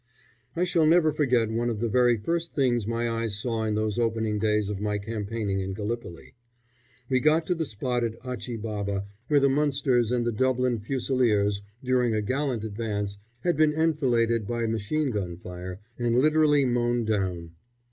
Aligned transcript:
I 0.55 0.63
shall 0.63 0.87
never 0.87 1.13
forget 1.13 1.51
one 1.51 1.69
of 1.69 1.79
the 1.79 1.87
very 1.87 2.17
first 2.17 2.55
things 2.55 2.87
my 2.87 3.07
eyes 3.07 3.37
saw 3.37 3.65
in 3.65 3.75
those 3.75 3.99
opening 3.99 4.39
days 4.39 4.67
of 4.67 4.81
my 4.81 4.97
campaigning 4.97 5.59
in 5.59 5.75
Gallipoli. 5.75 6.33
We 7.07 7.19
got 7.19 7.45
to 7.45 7.53
the 7.53 7.65
spot 7.65 8.03
at 8.03 8.15
Achi 8.25 8.57
Baba 8.57 9.05
where 9.27 9.39
the 9.39 9.47
Munsters 9.47 10.11
and 10.11 10.25
the 10.25 10.31
Dublin 10.31 10.79
Fusiliers, 10.79 11.61
during 11.83 12.15
a 12.15 12.21
gallant 12.23 12.63
advance, 12.63 13.19
had 13.41 13.55
been 13.55 13.73
enfiladed 13.73 14.47
by 14.47 14.65
machine 14.65 15.11
gun 15.11 15.37
fire 15.37 15.79
and 15.99 16.15
literally 16.17 16.65
mown 16.65 17.05
down. 17.05 17.51